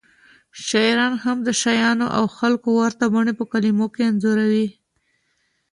[0.67, 4.67] شاعران هم د شیانو او خلکو ورته بڼې په کلمو کې انځوروي